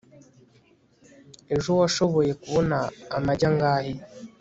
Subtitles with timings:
[1.55, 2.77] ejo washoboye kubona
[3.17, 3.93] amagi angahe